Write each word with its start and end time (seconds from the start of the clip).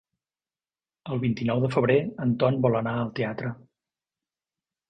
El 1.15 1.19
vint-i-nou 1.25 1.61
de 1.65 1.69
febrer 1.75 1.99
en 2.25 2.33
Ton 2.45 2.57
vol 2.67 2.79
anar 2.81 2.97
al 3.03 3.15
teatre. 3.21 3.53